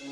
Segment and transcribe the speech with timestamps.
[0.00, 0.06] Em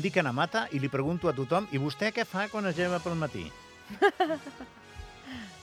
[0.00, 3.02] dic Ana Mata i li pregunto a tothom i vostè què fa quan es lleva
[3.04, 3.44] pel matí?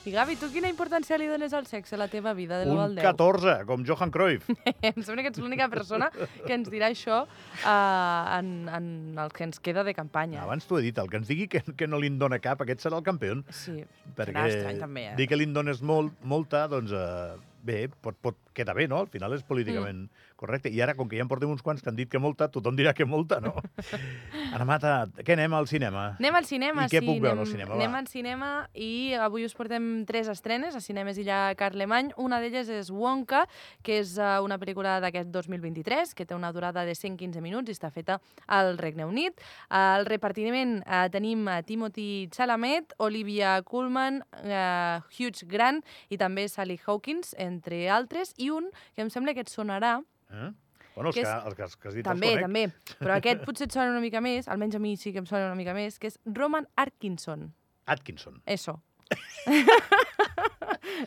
[0.02, 2.80] I Gavi, tu quina importància li dones al sexe a la teva vida, de l'1
[2.82, 3.04] al Un 10?
[3.06, 4.48] 14, com Johan Cruyff.
[4.90, 8.88] em sembla que ets l'única persona que ens dirà això uh, en, en
[9.22, 10.42] el que ens queda de campanya.
[10.42, 12.82] Abans t'ho he dit, el que ens digui que, que no li'n dona cap, aquest
[12.82, 13.38] serà el campió.
[13.54, 13.78] Sí,
[14.18, 15.16] Perquè serà estrany també, eh?
[15.22, 19.04] dir que li'n dones molt, molta, doncs eh, bé, pot, pot quedar bé, no?
[19.06, 20.31] Al final és políticament Mm.
[20.42, 20.72] Correcte.
[20.74, 22.78] I ara, com que ja en portem uns quants que han dit que molta, tothom
[22.78, 23.54] dirà que molta, no?
[24.56, 26.08] Ana Mata, què anem al cinema?
[26.18, 27.06] Anem al cinema, I què sí.
[27.06, 27.78] puc veure anem, al cinema, va?
[27.78, 28.92] Anem al cinema i
[29.22, 32.12] avui us portem tres estrenes a Cinemes Illa Carlemany.
[32.22, 33.44] Una d'elles és Wonka,
[33.86, 37.78] que és uh, una pel·lícula d'aquest 2023, que té una durada de 115 minuts i
[37.78, 38.18] està feta
[38.50, 39.38] al Regne Unit.
[39.70, 46.80] Al repartiment uh, tenim uh, Timothy Chalamet, Olivia Colman, uh, Hugh Grant i també Sally
[46.82, 50.00] Hawkins, entre altres, i un que em sembla que et sonarà,
[50.32, 50.52] Eh?
[50.96, 52.66] Bueno, els Que és- els que, els que has dit també, els també,
[53.00, 55.46] però aquest potser et sona una mica més, almenys a mi sí que em sona
[55.48, 57.54] una mica més, que és Roman Atkinson.
[57.86, 58.42] Atkinson.
[58.46, 58.82] Eso.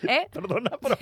[0.16, 0.26] eh?
[0.32, 0.96] Perdona, però...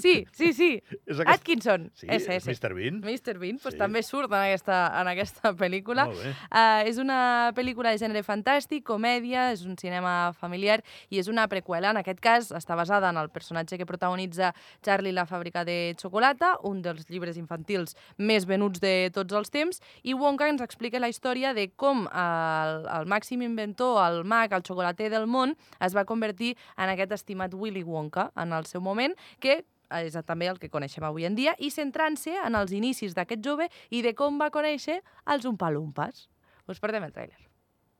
[0.00, 0.70] Sí, sí, sí.
[1.06, 1.28] És aquest...
[1.34, 1.88] Atkinson.
[1.94, 2.50] Sí, és ese.
[2.52, 2.74] Mr.
[2.74, 3.00] Bean.
[3.04, 3.38] Mr.
[3.38, 3.78] Bean, pues Sí.
[3.80, 6.08] també surt en aquesta, en aquesta pel·lícula.
[6.08, 11.46] Uh, és una pel·lícula de gènere fantàstic, comèdia, és un cinema familiar i és una
[11.48, 11.90] preqüela.
[11.92, 16.56] En aquest cas està basada en el personatge que protagonitza Charlie la fàbrica de xocolata,
[16.64, 21.08] un dels llibres infantils més venuts de tots els temps, i Wonka ens explica la
[21.08, 26.04] història de com el, el màxim inventor, el mag, el xocolater del món, es va
[26.08, 30.68] convertir en aquest estimat Willy Wonka en el seu moment, que és també el que
[30.68, 34.50] coneixem avui en dia, i centrant-se en els inicis d'aquest jove i de com va
[34.54, 36.28] conèixer els Umpalumpas.
[36.68, 37.38] Us perdem el tràiler.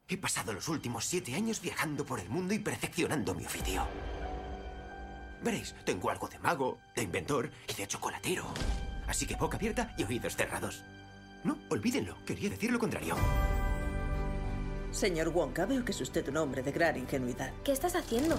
[0.08, 3.86] He pasado los últimos siete años viajando por el mundo y perfeccionando mi oficio.
[5.42, 8.46] Veréis, tengo algo de mago, de inventor y de chocolatero.
[9.06, 10.84] Así que boca abierta y oídos cerrados.
[11.44, 13.16] No, olvídenlo, quería decir lo contrario.
[14.90, 17.52] Señor Wonka, veo que es usted un hombre de gran ingenuidad.
[17.62, 18.36] ¿Qué estás haciendo?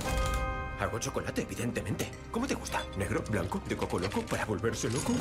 [0.79, 2.09] Hago chocolate, evidentemente.
[2.31, 2.81] ¿Cómo te gusta?
[2.97, 5.13] ¿Negro, blanco, de coco loco, para volverse loco?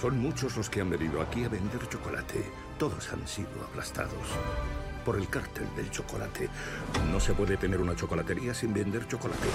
[0.00, 2.44] Son muchos los que han venido aquí a vender chocolate.
[2.78, 4.12] Todos han sido aplastados
[5.04, 6.48] por el cártel del chocolate.
[7.10, 9.48] No se puede tener una chocolatería sin vender chocolate.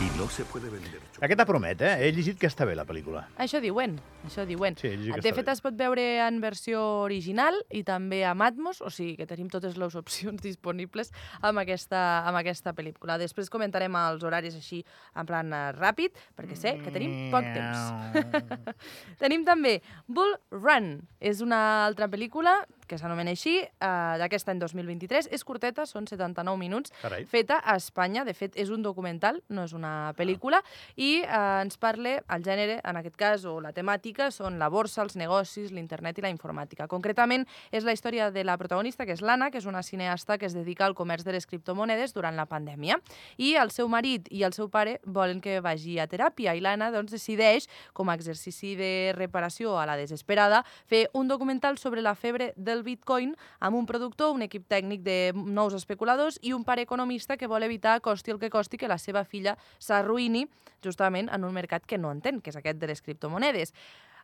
[0.00, 1.00] Y no se puede vender.
[1.20, 1.92] Aquesta promet, eh?
[2.02, 3.20] He llegit que està bé, la pel·lícula.
[3.38, 3.92] Això diuen,
[4.26, 4.74] això diuen.
[4.80, 5.52] Sí, he llegit que de està fet, bé.
[5.52, 9.76] es pot veure en versió original i també a Matmos, o sigui que tenim totes
[9.78, 13.18] les opcions disponibles amb aquesta, amb aquesta pel·lícula.
[13.22, 14.80] Després comentarem els horaris així
[15.14, 18.42] en plan eh, ràpid, perquè sé que tenim poc temps.
[19.22, 20.96] tenim també Bull Run.
[21.20, 25.30] És una altra pel·lícula que s'anomena així, eh, d'aquest any 2023.
[25.32, 27.22] És curteta, són 79 minuts, Carai.
[27.30, 28.26] feta a Espanya.
[28.26, 29.81] De fet, és un documental, no és una
[30.16, 30.62] pel·lícula,
[30.96, 35.02] i eh, ens parla el gènere, en aquest cas, o la temàtica, són la borsa,
[35.02, 36.88] els negocis, l'internet i la informàtica.
[36.90, 40.46] Concretament, és la història de la protagonista, que és l'Anna, que és una cineasta que
[40.46, 42.98] es dedica al comerç de les criptomonedes durant la pandèmia.
[43.38, 46.90] I el seu marit i el seu pare volen que vagi a teràpia, i l'Anna
[46.94, 52.14] doncs, decideix, com a exercici de reparació a la desesperada, fer un documental sobre la
[52.14, 56.82] febre del bitcoin amb un productor, un equip tècnic de nous especuladors i un pare
[56.82, 60.46] economista que vol evitar, costi el que costi, que la seva filla s'arruïni
[60.82, 63.72] justament en un mercat que no entén, que és aquest de les criptomonedes.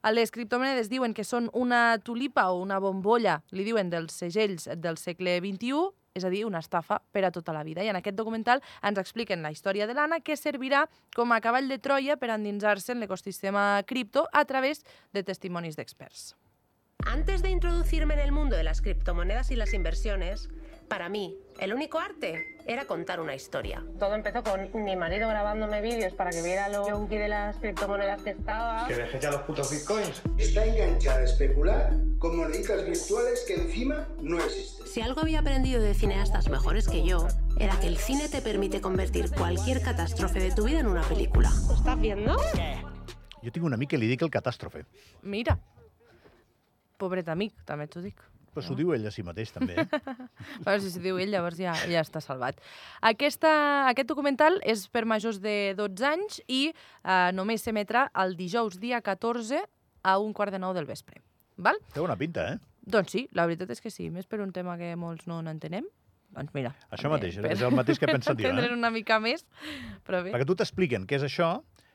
[0.03, 4.69] A Les criptomonedes diuen que són una tulipa o una bombolla, li diuen dels segells
[4.79, 7.83] del segle XXI, és a dir, una estafa per a tota la vida.
[7.83, 10.87] I en aquest documental ens expliquen la història de l'Anna, que servirà
[11.17, 16.35] com a cavall de Troia per endinsar-se en l'ecosistema cripto a través de testimonis d'experts.
[17.07, 20.49] Antes de introducirme en el mundo de las criptomonedas y las inversiones,
[20.89, 23.85] para mí, el único arte era contar una historia.
[23.99, 28.23] Todo empezó con mi marido grabándome vídeos para que viera lo yonki de las criptomonedas
[28.23, 28.87] que estaba.
[28.87, 30.23] Que dejes ya los putos bitcoins.
[30.37, 34.87] Está enganchada a especular con moneditas virtuales que encima no existen.
[34.87, 37.27] Si algo había aprendido de cineastas mejores que yo,
[37.59, 41.51] era que el cine te permite convertir cualquier catástrofe de tu vida en una película.
[41.69, 42.37] ¿Lo estás viendo?
[43.43, 44.83] Jo tinc un amic que li dic el catàstrofe.
[45.23, 45.55] Mira,
[46.99, 48.19] pobret amic, també t'ho dic.
[48.55, 49.77] Però s'ho diu ell a si mateix, també.
[50.65, 52.61] Però si s'ho diu ell, llavors ja, ja està salvat.
[53.05, 53.51] Aquesta,
[53.91, 59.03] aquest documental és per majors de 12 anys i eh, només s'emetrà el dijous dia
[59.05, 59.63] 14
[60.09, 61.21] a un quart de nou del vespre.
[61.59, 61.79] Val?
[61.93, 62.59] Té bona pinta, eh?
[62.89, 64.09] Doncs sí, la veritat és que sí.
[64.15, 65.87] Més per un tema que molts no n'entenem.
[66.37, 66.73] Doncs mira.
[66.93, 68.71] Això també mateix, per és el mateix que he pensat jo, eh?
[68.75, 69.45] una mica més,
[70.07, 70.33] però bé.
[70.35, 71.55] Perquè tu t'expliquen què és això,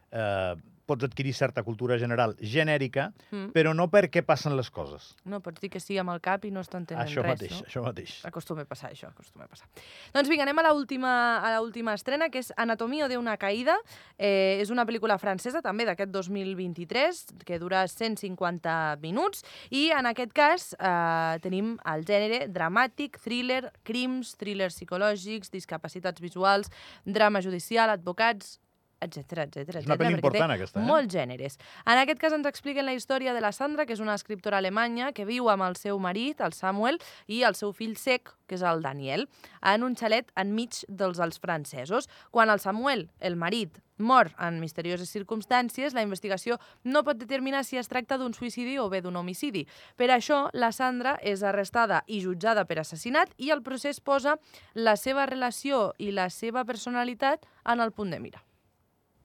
[0.10, 0.54] eh,
[0.86, 3.52] pots adquirir certa cultura general genèrica, Mm.
[3.54, 5.16] però no perquè passen les coses.
[5.26, 7.68] No, pots dir que sí amb el cap i no t'entenen això res, mateix, no?
[7.68, 8.26] això mateix.
[8.26, 9.68] Acostuma a passar això, acostuma a passar.
[10.14, 13.76] Doncs vinga, anem a l'última a l'última estrena, que és Anatomia de una caïda.
[14.18, 20.34] Eh, és una pel·lícula francesa, també d'aquest 2023, que dura 150 minuts, i en aquest
[20.34, 26.70] cas eh, tenim el gènere dramàtic, thriller, crims, thrillers psicològics, discapacitats visuals,
[27.06, 28.60] drama judicial, advocats,
[29.04, 29.78] etc etc.
[29.82, 30.88] És una pel·li important, aquesta, eh?
[30.88, 31.60] Molts gèneres.
[31.86, 35.12] En aquest cas ens expliquen la història de la Sandra, que és una escriptora alemanya
[35.14, 38.66] que viu amb el seu marit, el Samuel, i el seu fill sec, que és
[38.66, 39.28] el Daniel,
[39.62, 42.10] en un xalet enmig dels Alps francesos.
[42.32, 47.78] Quan el Samuel, el marit, mor en misterioses circumstàncies, la investigació no pot determinar si
[47.78, 49.66] es tracta d'un suïcidi o bé d'un homicidi.
[49.98, 54.38] Per això, la Sandra és arrestada i jutjada per assassinat i el procés posa
[54.74, 58.44] la seva relació i la seva personalitat en el punt de mira.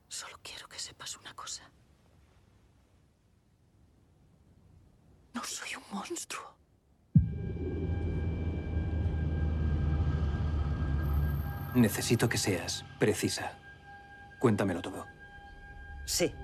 [0.09, 1.63] Solo quiero que sepas una cosa.
[5.35, 6.57] No soy un monstruo.
[11.75, 13.53] Necesito que seas precisa.
[14.41, 15.07] Cuéntamelo todo.
[16.07, 16.35] Sí.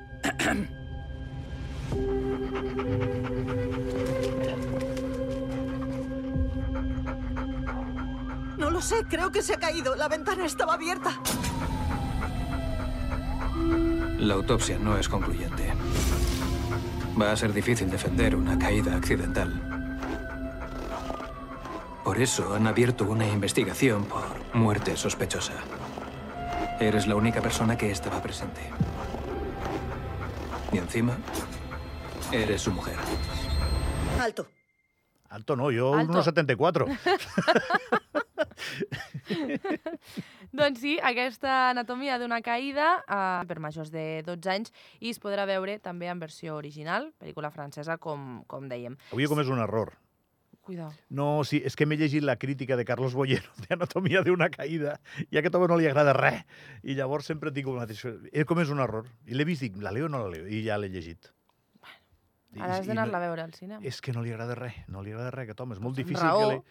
[8.58, 9.96] No lo sé, creo que se ha caído.
[9.96, 11.20] La ventana estaba abierta.
[14.24, 15.70] La autopsia no es concluyente.
[17.20, 19.52] Va a ser difícil defender una caída accidental.
[22.02, 24.24] Por eso han abierto una investigación por
[24.54, 25.52] muerte sospechosa.
[26.80, 28.62] Eres la única persona que estaba presente.
[30.72, 31.18] Y encima,
[32.32, 32.96] eres su mujer.
[34.18, 34.46] Alto.
[35.28, 35.92] Alto no, Alto.
[35.98, 36.98] 1,74.
[40.54, 44.70] Doncs sí, aquesta anatomia d'una caïda eh, per majors de 12 anys
[45.02, 48.94] i es podrà veure també en versió original, pel·lícula francesa, com, com dèiem.
[49.10, 49.92] Avui he comès un error.
[50.64, 50.94] Cuidao.
[51.12, 54.94] No, sí, és que m'he llegit la crítica de Carlos Boyero d'Anatomia d'una caïda
[55.28, 56.38] i a aquest home no li agrada res.
[56.82, 58.00] I llavors sempre dic el mateix.
[58.32, 59.10] He comès un error.
[59.28, 60.46] I l'he vist, dic, la leo o no la leo?
[60.48, 61.28] I ja l'he llegit.
[62.54, 63.82] I- Ara has d'anar-la no- a veure al cinema.
[63.84, 65.74] És que no li agrada res, no li agrada res, aquest home.
[65.74, 66.40] És molt Amb difícil raó.
[66.48, 66.62] que li...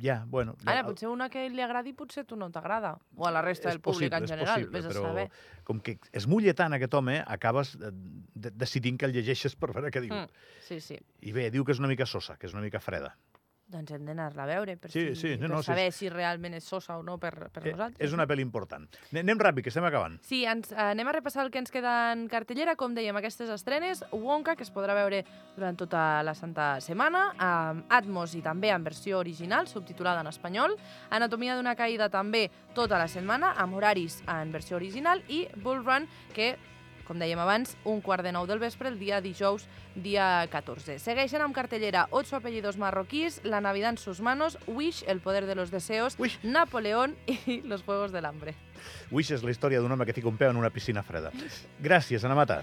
[0.00, 0.56] Ja, bueno...
[0.68, 2.94] Ara, potser una que li agradi, potser tu no t'agrada.
[3.16, 5.26] O a la resta del públic possible, en és general, possible, vés a però saber.
[5.64, 7.92] com que es mulla tant aquest home, acabes eh,
[8.34, 10.12] de decidint que el llegeixes per veure què diu.
[10.12, 11.00] Mm, sí, sí.
[11.22, 13.14] I bé, diu que és una mica sosa, que és una mica freda.
[13.66, 16.06] Doncs hem d'anar-la a veure per, Sí, si, sí, no, per no, sí, saber si
[16.08, 17.98] realment és sosa o no per, per Eh, nosaltres.
[18.06, 18.86] és una pel·li important.
[19.10, 20.20] Anem- Anem ràpid, que estem acabant.
[20.22, 22.76] Sí, ens, eh, anem a repassar el que ens queda en cartellera.
[22.76, 25.24] Com dèiem, aquestes estrenes, Wonka, que es podrà veure
[25.56, 30.76] durant tota la Santa Setmana, amb Atmos i també en versió original, subtitulada en espanyol,
[31.10, 36.06] Anatomia d'una caïda també tota la setmana, amb horaris en versió original, i Bull Run,
[36.32, 36.56] que
[37.06, 40.98] com dèiem abans, un quart de nou del vespre, el dia dijous, dia 14.
[41.02, 45.54] Segueixen amb cartellera Ocho apellidos marroquís, La Navidad en sus manos, Wish, El poder de
[45.54, 46.38] los deseos, Wish.
[46.42, 47.16] Napoleón
[47.46, 48.54] i Los Juegos del Hambre.
[49.10, 51.32] Wish és la història d'un home que fica un peu en una piscina freda.
[51.82, 52.62] Gràcies, Ana Mata.